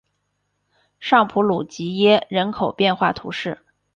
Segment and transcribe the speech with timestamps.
[0.99, 3.59] 尚普鲁吉耶人口变化图示